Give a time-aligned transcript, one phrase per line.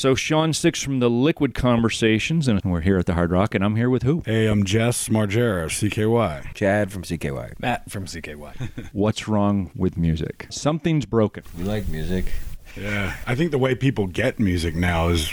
[0.00, 3.62] So Shawn SixX from the Liquid Conversations, and we're here at the Hard Rock, and
[3.62, 4.22] I'm here with who?
[4.24, 6.54] Hey, I'm Jess Margera, CKY.
[6.54, 7.60] Chad from CKY.
[7.60, 8.88] Matt from CKY.
[8.94, 10.46] What's wrong with music?
[10.48, 11.42] Something's broken.
[11.54, 12.32] We like music.
[12.78, 15.30] Yeah, I think the way people get music now is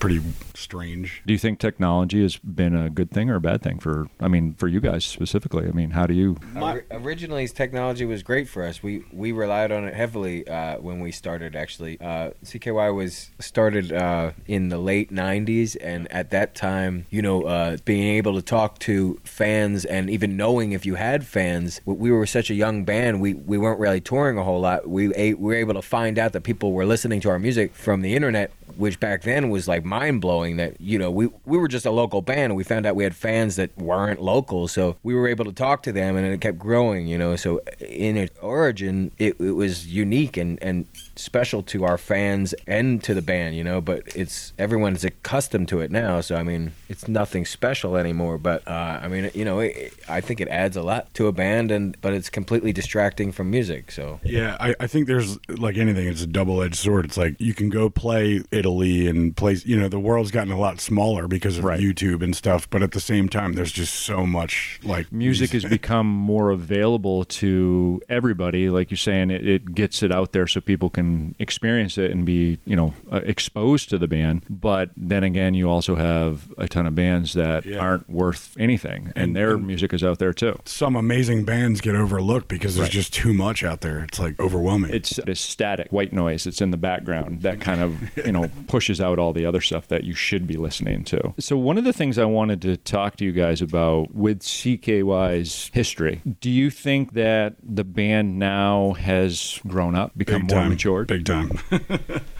[0.00, 0.20] pretty
[0.54, 1.22] strange.
[1.26, 4.08] Do you think technology has been a good thing or a bad thing for?
[4.18, 5.68] I mean, for you guys specifically.
[5.68, 6.36] I mean, how do you?
[6.60, 8.82] Ori- originally, technology was great for us.
[8.82, 11.54] We we relied on it heavily uh, when we started.
[11.54, 17.22] Actually, uh, CKY was started uh, in the late '90s, and at that time, you
[17.22, 21.80] know, uh, being able to talk to fans and even knowing if you had fans,
[21.84, 23.20] we- we were such a young band.
[23.20, 24.88] We we weren't really touring a whole lot.
[24.88, 27.74] We a- we were able to find out that people were listening to our music
[27.74, 31.58] from the internet which back then was like mind blowing that you know we we
[31.58, 32.40] were just a local band.
[32.40, 35.52] And we found out we had fans that weren't local so we were able to
[35.52, 37.36] talk to them and it kept growing you know.
[37.36, 43.04] So in its origin it, it was unique and and special to our fans and
[43.04, 46.72] to the band you know but it's everyone's accustomed to it now so i mean
[46.88, 50.78] it's nothing special anymore but uh, i mean you know it, i think it adds
[50.78, 54.20] a lot to a band and but it's completely distracting from music so.
[54.22, 57.04] Yeah, I, I think there's like anything, it's a double edged sword.
[57.04, 60.58] It's like you can go play Italy and place, you know, the world's gotten a
[60.58, 61.80] lot smaller because of Right.
[61.80, 65.64] YouTube and stuff, but at the same time, there's just so much like Music has
[65.78, 68.70] become more available to everybody.
[68.70, 72.24] Like you're saying, it, it gets it out there so people can experience it and
[72.24, 74.44] be, you know, uh, exposed to the band.
[74.48, 77.78] But then again, you also have a ton of bands that Yeah.
[77.78, 80.58] aren't worth anything, and, And- their and- music is out there too.
[80.64, 82.92] some amazing bands get overlooked because there's Right.
[82.92, 84.04] just too much out there.
[84.04, 84.92] It's like overwhelming.
[84.94, 89.00] It's this static white noise It's in the background that kind of, you know, pushes
[89.00, 91.34] out all the other stuff that you should be listening to.
[91.38, 95.70] So one of the things I wanted to talk to you guys about with CKY's
[95.72, 100.70] history, do you think that the band now has grown up, become big more time.
[100.70, 101.06] matured?
[101.08, 101.50] Big time.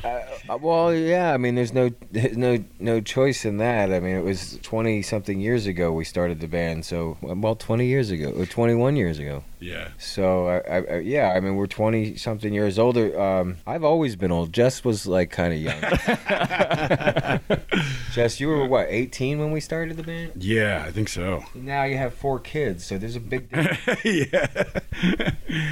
[0.02, 0.19] Uh,
[0.56, 1.32] well, yeah.
[1.32, 3.92] I mean, there's no there's no no choice in that.
[3.92, 6.84] I mean, it was 20 something years ago we started the band.
[6.84, 9.44] So, well, 20 years ago or 21 years ago.
[9.60, 9.88] yeah.
[9.98, 11.32] So, I, I, yeah.
[11.36, 13.18] I mean, we're 20 something years older.
[13.20, 14.52] Um, I've always been old.
[14.52, 15.80] Jess was like kind of young.
[18.12, 20.32] Jess, you were what 18 when we started the band.
[20.42, 21.44] Yeah, I think so.
[21.54, 24.04] Now you have four kids, so there's a big difference.
[24.04, 24.46] yeah.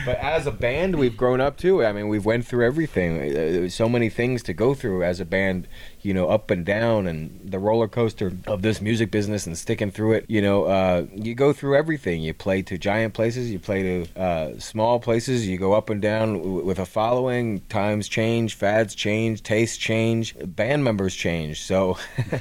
[0.06, 1.84] but as a band, we've grown up too.
[1.84, 3.18] I mean, we've went through everything.
[3.18, 5.68] Uh, There's so many things to go through as a band,
[6.02, 9.90] you know, up and down, and the roller coaster of this music business and sticking
[9.90, 10.24] through it.
[10.28, 12.22] You know, uh, you go through everything.
[12.22, 15.46] You play to giant places, you play to uh, small places.
[15.48, 17.60] You go up and down w- with a following.
[17.68, 21.62] Times change, fads change, tastes change, band members change.
[21.62, 21.98] So,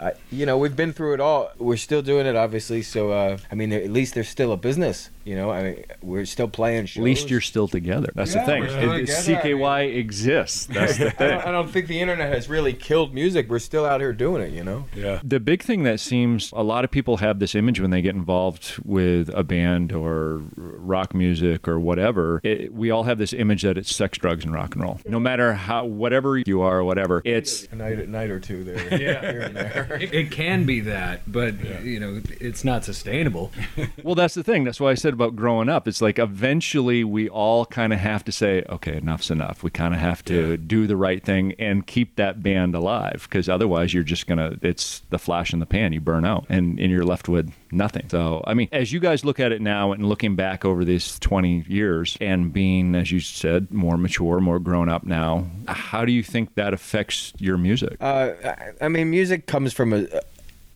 [0.00, 1.50] I, you know, we've been through it all.
[1.58, 2.82] We're still doing it, obviously.
[2.82, 5.10] So, uh, I mean, at least there's still a business.
[5.24, 6.98] You know, I mean, we're still playing shows.
[7.00, 8.12] At least you're still together.
[8.14, 8.60] That's Yeah, the thing.
[8.62, 9.48] we're still It- together.
[9.48, 10.66] CKY exists.
[10.66, 11.28] That's the I thing.
[11.30, 13.48] don't, I don't think the internet has really killed music.
[13.48, 14.84] We're still out here doing it, you know.
[14.94, 15.20] Yeah.
[15.22, 18.14] The big thing that seems a lot of people have this image when they get
[18.14, 22.40] involved with a band or rock music or whatever.
[22.44, 25.00] It, we all have this image that it's sex, drugs, and rock and roll.
[25.06, 28.64] No matter how, whatever you are, or whatever, it's A night, a night or two
[28.64, 28.74] there.
[29.04, 29.20] Yeah.
[29.20, 29.98] here and there.
[30.00, 33.50] it, it can be that, but you know, it's not sustainable.
[34.02, 34.64] well, that's the thing.
[34.64, 35.88] That's why I said about growing up.
[35.88, 39.62] It's like eventually we all kind of have to say, okay, enough's enough.
[39.62, 42.83] We kind of have to do the right thing and keep that band alive
[43.22, 44.58] because otherwise you're just gonna.
[44.62, 45.92] It's the flash in the pan.
[45.92, 48.08] You burn out and, and you're left with nothing.
[48.08, 51.18] So I mean, as you guys look at it now and looking back over these
[51.18, 56.12] 20 years and being, as you said, more mature, more grown up now, how do
[56.12, 57.96] you think that affects your music?
[58.00, 58.32] Uh,
[58.80, 60.06] I, mean, music comes from a,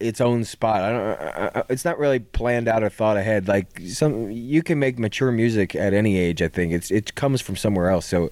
[0.00, 0.82] its own spot.
[0.82, 1.56] I don't.
[1.56, 3.48] I, it's not really planned out or thought ahead.
[3.48, 6.42] Like some, you can make mature music at any age.
[6.42, 8.06] I think it's it comes from somewhere else.
[8.06, 8.30] So.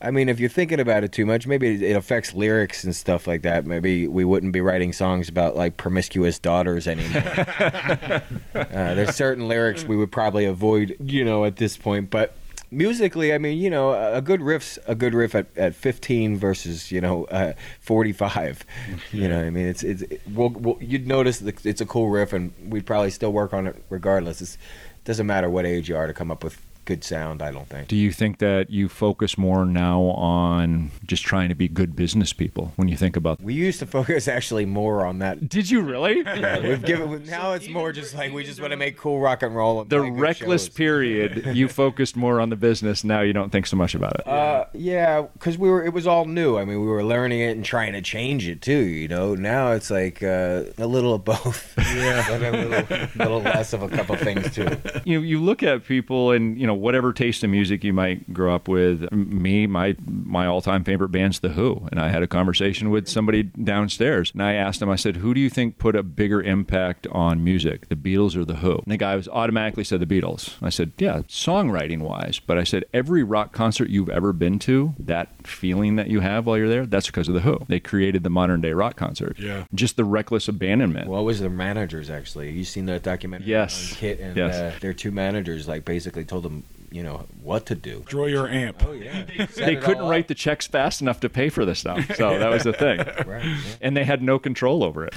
[0.00, 3.26] I mean, if you're thinking about it too much, maybe it- affects lyrics and stuff
[3.26, 3.66] like that.
[3.66, 7.22] Maybe we wouldn't be writing songs about like promiscuous daughters anymore.
[8.54, 12.10] uh, there's certain lyrics we would probably avoid, you know, at this point.
[12.10, 12.36] But
[12.70, 16.36] musically, I mean, you know, a a good riff's a good riff at, at 15
[16.36, 18.64] versus you know uh, 45.
[19.12, 22.08] You know, I mean, it's it's it, we'll, we'll, you'd notice that it's a cool
[22.08, 24.40] riff, and we'd probably still work on it regardless.
[24.40, 27.42] It's, it doesn't matter what age you are to come up with good sound.
[27.42, 27.86] I don't think.
[27.86, 32.32] Do you think that you focus more now on just trying to be good business
[32.32, 35.50] people when you think about We used to focus actually more on that.
[35.50, 36.24] Did you really?
[36.38, 39.42] Yeah, we've given now it's more just like we just want to make cool rock
[39.42, 39.80] and roll.
[39.80, 40.74] And the reckless shows.
[40.74, 43.02] period, you focused more on the business.
[43.02, 44.26] Now you don't think so much about it.
[44.26, 45.84] Uh, yeah, because we were.
[45.84, 46.56] It was all new.
[46.56, 48.72] I mean, we were learning it and trying to change it too.
[48.72, 51.74] You know, now it's like uh, a little of both.
[51.76, 54.68] Yeah, but a little, little less of a couple things too.
[55.04, 58.54] you you look at people and you know whatever taste in music you might grow
[58.54, 59.10] up with.
[59.12, 63.08] Me, my my all time favorite band's The Who, and I had a conversation with
[63.08, 64.88] somebody downstairs, and I asked him.
[64.90, 68.44] I said, "Who do you think put a bigger impact on music, the Beatles or
[68.44, 70.54] The Who?" And the guy was automatically said the Beatles.
[70.62, 74.94] I said, "Yeah, songwriting wise," but I said every rock concert you've ever been to,
[74.98, 77.60] that feeling that you have while you're there, that's because of The Who.
[77.68, 79.36] They created the modern day rock concert.
[79.38, 79.64] Yeah.
[79.74, 81.08] just the reckless abandonment.
[81.08, 82.50] What was their managers actually?
[82.50, 83.48] You seen the documentary?
[83.48, 83.92] Yes.
[83.92, 84.54] on Kit and Yes.
[84.56, 88.02] uh, their two managers like basically told them, you know, what to do.
[88.06, 88.82] Draw your amp.
[88.86, 89.24] Oh yeah.
[89.56, 92.16] they couldn't write the checks fast enough to pay for this stuff.
[92.16, 92.98] So that was the thing.
[93.26, 93.44] Right.
[93.44, 93.56] yeah.
[93.80, 95.14] and they had no control over it.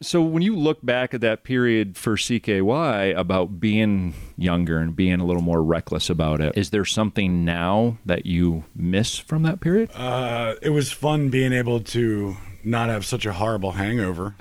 [0.04, 5.20] so when you look back at that period for CKY about being younger and being
[5.20, 9.60] a little more reckless about it, is there something now that you miss from that
[9.60, 9.90] period?
[9.94, 14.34] Uh, it was fun being able to not have such a horrible hangover.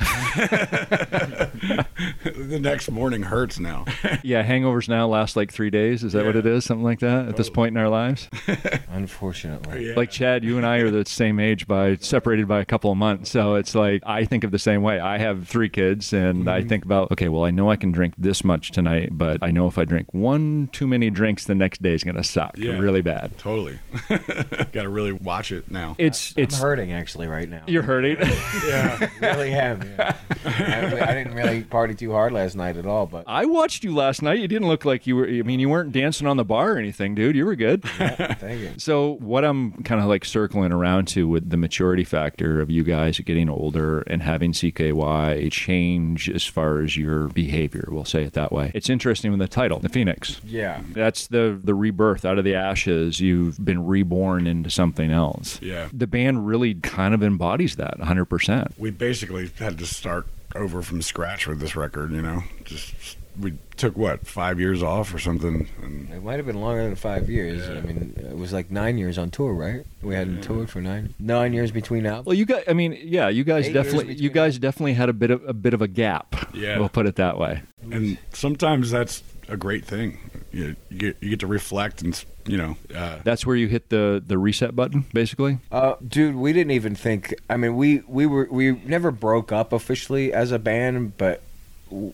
[2.23, 3.85] the next morning hurts now.
[4.23, 6.03] yeah, hangovers now last like three days.
[6.03, 6.65] Is that what it is?
[6.65, 7.53] Something like that at this oh.
[7.53, 8.29] point in our lives?
[8.89, 9.89] Unfortunately.
[9.89, 9.95] Yeah.
[9.95, 12.97] Like Chad, you and I are the same age by separated by a couple of
[12.97, 13.29] months.
[13.29, 14.99] So it's like I think of the same way.
[14.99, 16.69] I have three kids and I mm-hmm.
[16.69, 19.67] think about, okay, well I know I can drink this much tonight, but I know
[19.67, 22.77] if I drink one too many drinks the next day is gonna suck Yeah.
[22.77, 23.37] really bad.
[23.37, 23.79] Totally.
[24.09, 25.95] Got to really watch it now.
[25.97, 27.63] It's I'm it's hurting actually right now.
[27.67, 28.10] you're hurting.
[28.19, 29.09] Yeah.
[29.21, 29.81] really am.
[29.81, 30.15] Yeah.
[30.45, 33.93] I, I didn't really party too hard last night at all, but I watched you
[33.93, 34.39] last night.
[34.39, 36.77] You didn't look like you were I mean you weren't dancing on the bar or
[36.77, 37.35] anything, dude.
[37.35, 37.83] You were good.
[37.83, 38.71] thank you.
[38.77, 42.83] So, what I'm kind of like circling around to with the maturity factor of you
[42.83, 48.33] guys getting older and having CKY change as far as your behavior, we'll say it
[48.33, 48.71] that way.
[48.73, 50.41] It's interesting with the title, The Phoenix.
[50.43, 50.81] Yeah.
[50.91, 53.19] That's the the rebirth out of the ashes.
[53.19, 55.61] You've been reborn into something else.
[55.61, 55.89] Yeah.
[55.93, 58.71] The band really kind of embodies that 100%.
[58.77, 62.43] We basically had to start over from scratch with this record, you know?
[62.65, 62.93] Just
[63.39, 66.95] we took what, 5 years off or something and It might have been longer than
[66.97, 67.65] five years.
[67.65, 67.75] Yeah.
[67.77, 69.85] I mean, it was like nine years on tour, right?
[70.01, 72.25] We hadn't toured for nine nine years between albums.
[72.25, 75.07] Well, you guys I mean, yeah, you guys Eight definitely you between- guys definitely had
[75.07, 76.35] a bit of a bit of a gap.
[76.53, 76.77] Yeah.
[76.77, 77.61] We'll put it that way.
[77.89, 80.17] and sometimes that's a great thing.
[80.51, 82.13] You, you get you get to reflect and
[82.47, 85.59] you know, uh, That's where you hit the the reset button basically.
[85.71, 87.33] Uh, dude, we didn't even think.
[87.49, 91.41] I mean, we we were we never broke up officially as a band, but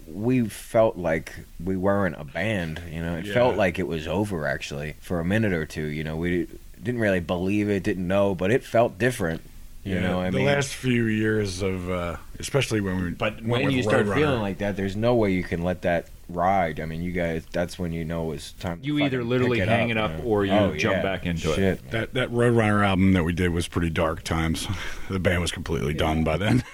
[0.07, 1.33] we felt like
[1.63, 2.81] we weren't a band.
[2.91, 3.33] You know, it Yeah.
[3.33, 5.85] felt like it was over actually for a minute or two.
[5.85, 6.47] You know, we
[6.81, 9.41] didn't really believe it, didn't know, but it felt different.
[9.87, 13.35] You yeah, know, I the mean, last few years of uh, especially when we but
[13.35, 14.15] went when with you start Roadrunner.
[14.15, 16.81] feeling like that, there's no way you can let that ride.
[16.81, 18.81] I mean, you guys, that's when you know it's time.
[18.81, 20.29] to You either literally pick hang up, it up you know?
[20.29, 21.01] or you Oh, jump yeah.
[21.03, 21.55] back into it.
[21.55, 21.91] Shit.
[21.91, 24.67] That that Roadrunner album that we did was pretty dark times.
[25.09, 26.63] the band was completely done by then.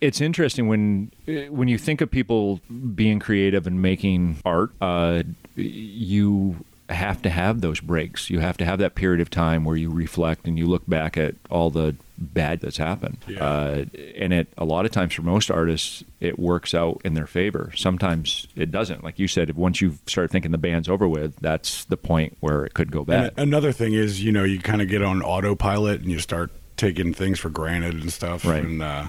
[0.00, 1.10] It's interesting when
[1.50, 2.60] when you think of people
[2.94, 4.70] being creative and making art.
[4.80, 5.24] Uh,
[5.56, 8.30] you have to have those breaks.
[8.30, 11.16] You have to have that period of time where you reflect and you look back
[11.16, 13.18] at all the bad that's happened.
[13.26, 13.44] Yeah.
[13.44, 13.84] Uh,
[14.16, 17.72] and it a lot of times for most artists, it works out in their favor.
[17.76, 19.04] Sometimes it doesn't.
[19.04, 22.36] Like you said, if once you start thinking the band's over with, that's the point
[22.40, 23.32] where it could go bad.
[23.36, 26.50] And another thing is, you know, you kind of get on autopilot and you start
[26.76, 28.44] taking things for granted and stuff.
[28.44, 28.62] Right.
[28.64, 29.08] And uh,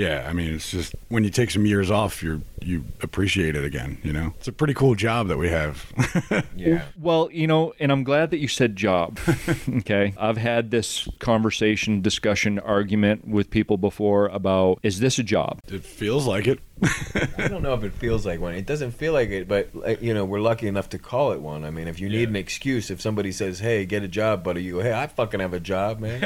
[0.00, 3.64] yeah, I mean, it's just when you take some years off, you you appreciate it
[3.64, 3.98] again.
[4.02, 5.74] You know, it's a pretty cool job that we have.
[6.56, 6.82] Yeah.
[7.00, 9.18] Well, you know, and I'm glad that you said job.
[9.80, 10.12] okay.
[10.18, 15.58] I've had this conversation, discussion, argument with people before about is this a job?
[15.68, 16.58] it feels like it.
[17.38, 18.54] I don't know if it feels like one.
[18.54, 19.70] It doesn't feel like it, but
[20.02, 21.64] you know, we're lucky enough to call it one.
[21.64, 22.28] I mean, if you need Yeah.
[22.28, 25.40] an excuse, if somebody says, "Hey, get a job," buddy, you go, "Hey, I fucking
[25.40, 26.22] have a job, man.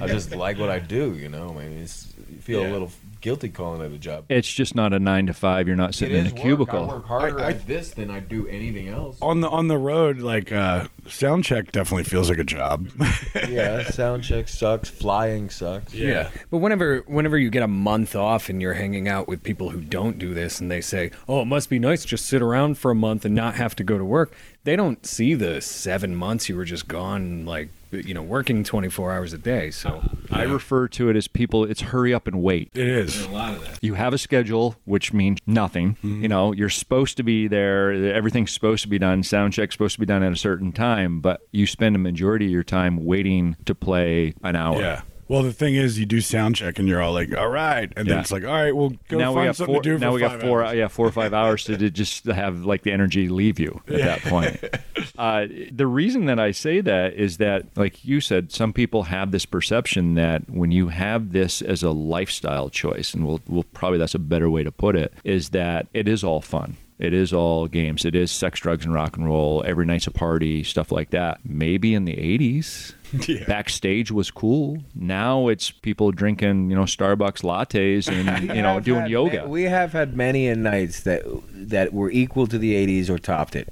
[0.00, 2.70] I just like what I do." You know, I mean, it's, you feel Yeah.
[2.70, 4.24] a little guilty calling it a job.
[4.28, 5.66] It's just not a nine to five.
[5.66, 6.38] You're not sitting in a work.
[6.42, 6.84] cubicle.
[6.90, 9.16] I work harder I- I- at this than I do anything else.
[9.22, 12.88] on the on the road, like uh, sound check definitely feels like a job.
[13.48, 14.90] yeah, sound check sucks.
[14.90, 15.94] Flying sucks.
[15.94, 16.30] yeah.
[16.50, 19.80] But whenever whenever you get a month off and you're hanging out with people who
[19.80, 22.90] don't do this and they say, "Oh, it must be nice just sit around for
[22.90, 26.48] a month and not have to go to work." They don't see the 7 months
[26.48, 29.70] you were just gone like you know, working 24 hours a day.
[29.70, 32.70] So I refer to it as people, it's hurry up and wait.
[32.74, 33.24] It is.
[33.24, 33.78] a lot of that.
[33.82, 35.96] You have a schedule, which means nothing.
[35.96, 36.22] Mm-hmm.
[36.22, 37.92] You know, you're supposed to be there.
[37.92, 39.22] Everything's supposed to be done.
[39.22, 42.46] Sound check's supposed to be done at a certain time, but you spend a majority
[42.46, 44.80] of your time waiting to play an hour.
[44.80, 45.02] Yeah.
[45.32, 48.06] Well, the thing is, you do sound check and you're all like, "All right," and
[48.06, 49.82] then it's like, "All right, well, go now we find got something four.
[49.82, 50.62] to do." now for we got four.
[50.62, 50.76] hours.
[50.76, 53.96] Yeah, four or five hours to, to just have like the energy leave you at
[53.96, 54.62] that point.
[55.18, 59.30] Uh, the reason that I say that is that, like you said, some people have
[59.30, 63.98] this perception that when you have this as a lifestyle choice, and we'll, we'll probably
[63.98, 66.76] that's a better way to put it, is that it is all fun.
[66.98, 68.04] It is all games.
[68.04, 69.64] It is sex, drugs, and rock and roll.
[69.66, 71.40] Every night's a party, stuff like that.
[71.44, 72.94] Maybe in the 80s,
[73.28, 73.44] Yeah.
[73.46, 74.78] backstage was cool.
[74.94, 79.42] Now it's people drinking, you know, Starbucks lattes and, you know, doing had yoga.
[79.42, 81.22] ma- we have had many a nights that
[81.70, 83.68] that were equal to the '80s or topped it.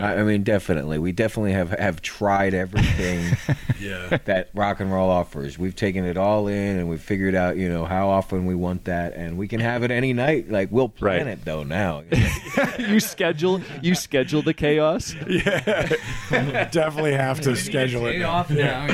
[0.00, 3.36] I, I mean, definitely, we definitely have have tried everything
[3.80, 4.18] Yeah.
[4.26, 5.58] that rock and roll offers.
[5.58, 8.84] We've taken it all in, and we've figured out, you know, how often we want
[8.84, 10.50] that, and we can have it any night.
[10.50, 11.32] Like we'll plan Right.
[11.38, 12.02] it though now.
[12.78, 15.14] you schedule you schedule the chaos.
[15.32, 16.68] Yeah.
[16.70, 18.18] definitely have to schedule it.
[18.18, 18.30] now.
[18.30, 18.86] off now.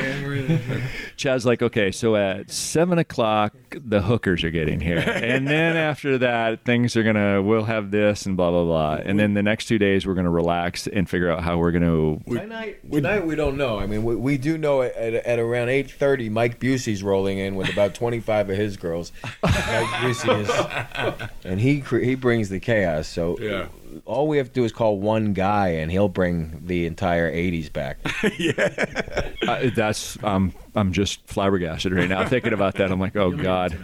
[1.16, 6.18] Chad's like, okay, so at seven o'clock the hookers are getting here, and then after
[6.18, 9.66] that things are gonna we'll have this and blah blah blah, and then the next
[9.66, 12.16] two days we're gonna relax and figure out how we're gonna.
[12.24, 13.78] Tonight, tonight we don't know.
[13.80, 17.38] I mean, we, we do know at, at, at around eight thirty, Mike Busey's rolling
[17.38, 19.10] in with about twenty five of his girls.
[19.42, 23.08] Mike Busey is, and he he brings the chaos.
[23.08, 23.66] So Yeah.
[24.04, 27.72] All we have to do is call one guy, and he'll bring the entire '80s
[27.72, 27.98] back.
[29.48, 32.92] Uh, that's um, I'm just flabbergasted right now thinking about that.
[32.92, 33.78] I'm like, oh god.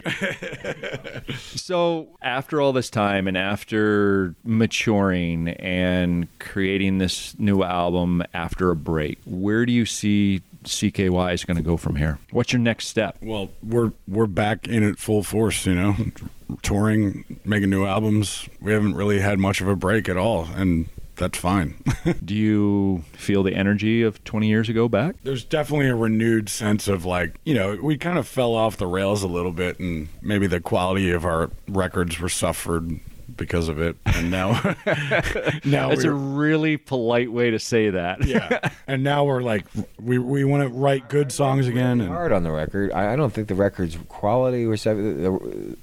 [1.38, 8.76] so after all this time and after maturing and creating this new album after a
[8.76, 12.18] break, where do you see CKY is going to go from here?
[12.30, 13.18] What's your next step?
[13.22, 15.96] Well, we're we're back in it full force, you know,
[16.62, 18.48] touring, making new albums.
[18.60, 21.82] We haven't really had much of a break at all, and that's fine.
[22.24, 25.16] Do you feel the energy of 20 years ago back?
[25.22, 28.86] There's definitely a renewed sense of like, you know, we kind of fell off the
[28.86, 33.00] rails a little bit, and maybe the quality of our records were suffered
[33.36, 34.52] because of it, and now,
[35.64, 38.24] now That's a really polite way to say that.
[38.26, 39.64] yeah, and now we're like,
[40.00, 42.92] we we want to write good songs again, and hard on the record.
[42.92, 45.76] I, I don't think the record's quality or something.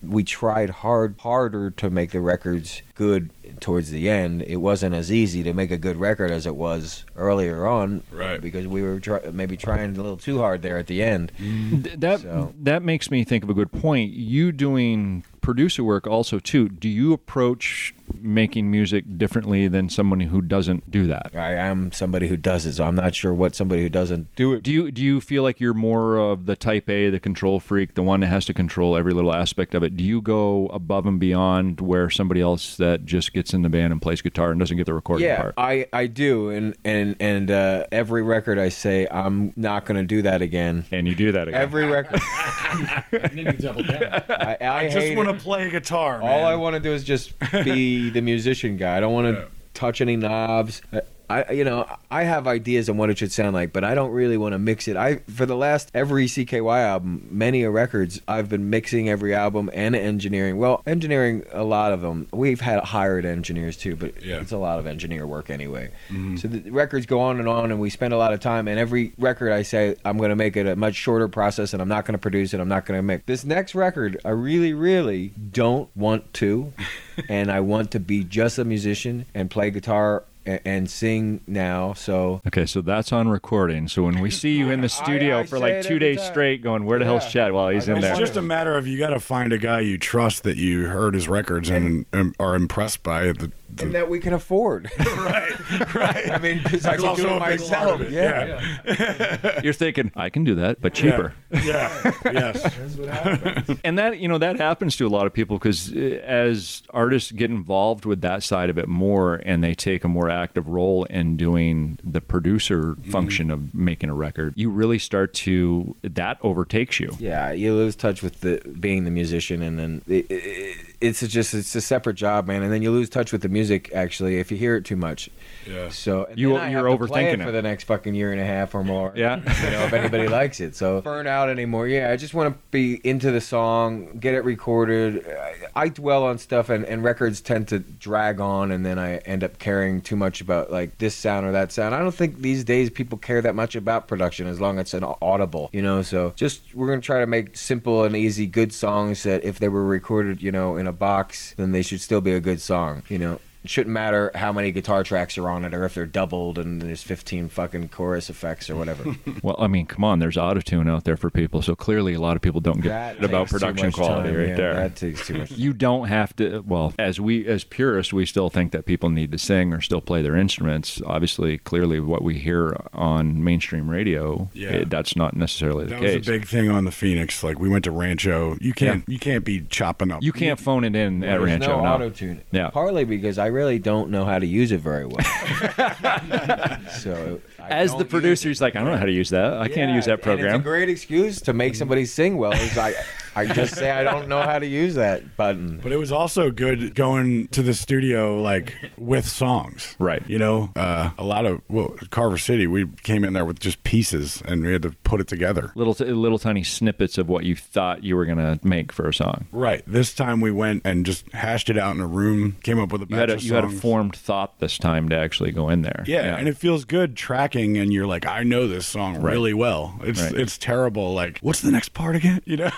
[0.00, 4.42] We tried hard, harder to make the records good towards the end.
[4.42, 8.40] It wasn't as easy to make a good record as it was earlier on, Right.
[8.40, 11.32] Because we were try- maybe trying a little too hard there at the end.
[11.36, 14.12] Th- That So- that makes me think of a good point.
[14.12, 16.68] You doing producer work also too.
[16.68, 21.30] Do you approach making music differently than someone who doesn't do that?
[21.34, 24.52] I am somebody who does it, so I'm not sure what somebody who doesn't do
[24.54, 24.62] it.
[24.62, 27.94] Do you do you feel like you're more of the type A, the control freak,
[27.94, 29.96] the one that has to control every little aspect of it?
[29.96, 33.92] Do you go above and beyond where somebody else that just gets in the band
[33.92, 35.54] and plays guitar and doesn't get the recording Yeah, part?
[35.56, 40.06] I, I do, and and and uh, every record I say I'm not going to
[40.06, 40.84] do that again.
[40.90, 41.60] And you do that again.
[41.60, 42.20] Every record.
[42.70, 46.20] I, I, I just want to play guitar.
[46.22, 48.96] All I want to do is just be the musician guy.
[48.96, 49.48] I don't want to Yeah.
[49.74, 50.80] touch any knobs.
[50.92, 51.00] I,
[51.30, 54.12] I, you know, I have ideas on what it should sound like, but I don't
[54.12, 54.96] really want to mix it.
[54.96, 59.68] I, for the last every CKY album, many a records, I've been mixing every album
[59.74, 60.56] and engineering.
[60.58, 62.28] Well, engineering a lot of them.
[62.32, 64.40] We've had hired engineers too, but Yeah.
[64.40, 65.90] it's a lot of engineer work anyway.
[66.08, 66.36] Mm-hmm.
[66.36, 68.66] So the records go on and on, and we spend a lot of time.
[68.66, 71.82] And every record, I say I'm going to make it a much shorter process, and
[71.82, 72.60] I'm not going to produce it.
[72.60, 74.18] I'm not going to make this next record.
[74.24, 76.72] I really, really don't want to,
[77.28, 81.92] and I want to be just a musician and play guitar and, and sing now.
[81.92, 83.88] So Okay, so that's on recording.
[83.88, 86.30] So when we see you in the studio I for like two days time.
[86.30, 88.10] straight, going, "Where the hell's Chad?" while he's in there.
[88.10, 90.86] It's just a matter of you got to find a guy you trust that you
[90.86, 93.38] heard his records and, and are impressed by it.
[93.38, 94.90] The, the, and that we can afford.
[94.98, 96.30] right, right.
[96.30, 98.00] I mean, because I can do it a big part myself.
[98.00, 99.60] it, Yeah.
[99.62, 101.34] You're thinking, I can do that, but cheaper.
[101.50, 102.62] yeah, yes.
[102.62, 105.98] That's what and that you know that happens to a lot of people because uh,
[106.24, 110.30] as artists get involved with that side of it more and they take a more
[110.30, 113.10] active role in doing the producer mm-hmm.
[113.10, 117.96] function of making a record you really start to that overtakes you Yeah, you lose
[117.96, 122.14] touch with the being the musician, and then it, it, it's just it's a separate
[122.14, 122.62] job, man.
[122.62, 125.30] And then you lose touch with the music actually if you hear it too much.
[125.66, 125.90] Yeah.
[125.90, 127.44] So and You- then you're have to play overthinking it it.
[127.44, 129.12] for the next fucking year and a half or more.
[129.14, 129.36] Yeah.
[129.36, 130.74] you know if anybody likes it.
[130.74, 131.86] So burn out anymore.
[131.86, 135.24] Yeah, I just want to be into the song, get it recorded.
[135.28, 139.18] I, I dwell on stuff, and, and records tend to drag on, and then I
[139.18, 141.94] end up caring too much about like this sound or that sound.
[141.94, 144.94] I don't think these days people care that much about production as long as it's
[144.94, 146.02] an audible, you know.
[146.02, 149.68] So just we're gonna try to make simple and easy, good songs that if they
[149.68, 153.02] were recorded, you know, in a box, then they should still be a good song,
[153.08, 153.40] you know.
[153.64, 156.80] It shouldn't matter how many guitar tracks are on it or if they're doubled and
[156.80, 159.16] there's 15 fucking chorus effects or whatever.
[159.42, 162.36] well i mean come on there's autotune out there for people so clearly a lot
[162.36, 165.38] of people don't get That about production quality time, right yeah, there That takes too
[165.38, 165.50] much.
[165.50, 169.32] you don't have to well as we as purists we still think that people need
[169.32, 174.48] to sing or still play their instruments obviously clearly what we hear on mainstream radio
[174.54, 174.68] Yeah.
[174.70, 177.42] it- that's not necessarily the That case was a big thing on the Phoenix.
[177.44, 178.56] Like we went to Rancho.
[178.60, 180.22] You can't you can't be chopping up.
[180.22, 181.88] you can't phone it in at rancho no no.
[181.94, 182.40] auto tune.
[182.52, 182.70] Yeah.
[182.70, 185.24] Partly because I really don't know how to use it very well.
[187.00, 189.54] so I As the use producer, he's like, I don't know how to use that.
[189.54, 190.54] I can't use that and program.
[190.56, 192.52] it's a great excuse to make somebody sing well.
[192.52, 192.94] Is I,
[193.36, 195.80] I just say I don't know how to use that button.
[195.82, 199.96] But it was also good going to the studio like with songs.
[199.98, 200.22] Right.
[200.28, 203.82] You know, uh, a lot of well, Carver City, we came in there with just
[203.84, 205.72] pieces and we had to put it together.
[205.74, 209.14] little t- little tiny snippets of what you thought you were gonna make for a
[209.14, 209.46] song.
[209.52, 209.82] Right.
[209.86, 213.02] This time we went and just hashed it out in a room, came up with
[213.02, 215.52] a You had batch a of you had a formed thought this time to actually
[215.52, 216.04] go in there.
[216.06, 219.32] Yeah, and it feels good tracking, and you're like, I know this song Right.
[219.32, 219.98] really well.
[220.02, 220.34] It's Right.
[220.34, 221.14] it's terrible.
[221.14, 222.40] Like, what's the next part again?
[222.48, 222.70] You know?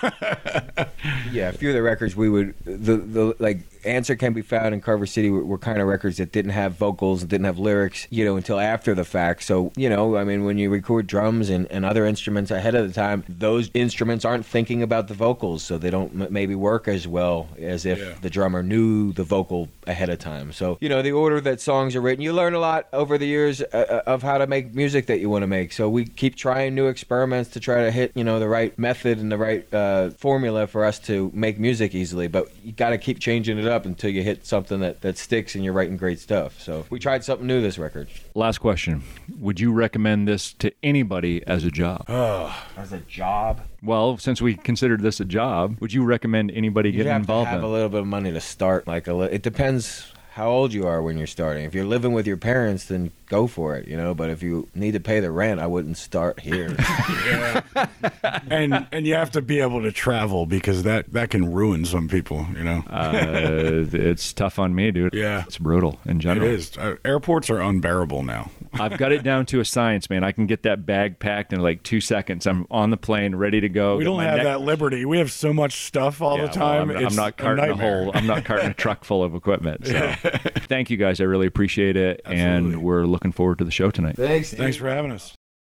[1.31, 4.73] Yeah, a few of the records we would the the like answer can be found
[4.73, 8.07] in Carver City were, were kind of records that didn't have vocals, didn't have lyrics,
[8.09, 9.43] you know, until after the fact.
[9.43, 12.87] So you know, I mean, when you record drums and, and other instruments ahead of
[12.87, 16.87] the time, those instruments aren't thinking about the vocals, so they don't m- maybe work
[16.87, 18.13] as well as if Yeah.
[18.21, 20.51] the drummer knew the vocal ahead of time.
[20.51, 23.25] So you know, the order that songs are written, you learn a lot over the
[23.27, 23.65] years uh,
[24.05, 25.71] uh, of how to make music that you want to make.
[25.73, 29.17] So we keep trying new experiments to try to hit you know the right method
[29.19, 32.27] and the right uh, formula for us to make music easily.
[32.27, 35.55] But you got to keep changing it up until you hit something that, that sticks
[35.55, 36.59] and you're writing great stuff.
[36.61, 38.09] So we tried something new this record.
[38.35, 39.03] Last question:
[39.39, 42.05] Would you recommend this to anybody as a job?
[42.77, 46.97] As a job, well, since we considered this a job, would you recommend anybody you
[46.97, 47.65] getting have involved to have in?
[47.65, 48.87] a little bit of money to start.
[48.87, 51.65] Like a, li- it depends how old you are when you're starting.
[51.65, 54.13] If you're living with your parents, then go for it, you know.
[54.13, 56.73] But if you need to pay the rent, I wouldn't start here.
[58.49, 62.07] and and you have to be able to travel because that that can ruin some
[62.07, 62.47] people.
[62.55, 62.83] You know.
[62.89, 65.13] uh, it's tough on me, dude.
[65.13, 65.43] Yeah.
[65.45, 66.47] it's brutal in general.
[66.47, 66.77] is.
[66.77, 68.51] Uh, airports are unbearable now.
[68.73, 70.23] I've got it down to a science, man.
[70.23, 72.47] I can get that bag packed in like two seconds.
[72.47, 73.97] I'm on the plane, ready to go.
[73.97, 75.05] We don't have neck- that liberty.
[75.05, 76.91] We have so much stuff all Yeah, the well, time.
[76.91, 78.03] I'm, I'm not carting a, nightmare.
[78.05, 78.11] whole.
[78.15, 79.87] I'm not carting a truck full of equipment.
[79.87, 80.13] So,
[80.67, 81.19] thank you guys.
[81.19, 84.15] I really appreciate it, and we're looking forward to the show tonight.
[84.15, 84.53] Thanks.
[84.53, 85.33] Thanks for having us.